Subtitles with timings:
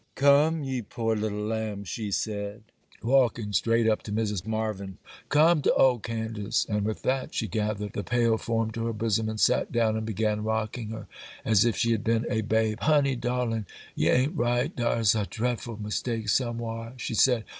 [0.15, 2.63] 'Come, ye poor little lamb,' she said,
[3.03, 4.47] walking straight up to Mrs.
[4.47, 4.97] Marvyn,
[5.29, 9.39] 'come to ole Candace!'—and with that she gathered the pale form to her bosom, and
[9.39, 11.05] sat down and began rocking her,
[11.45, 12.79] as if she had been a babe.
[12.81, 17.45] 'Honey, darlin', ye a'n't right, dar's a drefful mistake somewhar,' she said.